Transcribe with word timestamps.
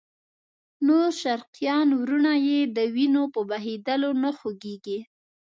نور 0.87 1.07
شرقیان 1.21 1.87
وروڼه 2.01 2.33
یې 2.47 2.59
د 2.75 2.77
وینو 2.95 3.23
په 3.33 3.41
بهېدلو 3.49 4.09
نه 4.23 4.31
خوږېږي. 4.37 4.99